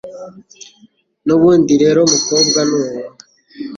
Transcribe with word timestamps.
N'ubundi 1.25 1.73
rero 1.83 2.01
mukobwa 2.13 2.59
nuwo 2.69 2.99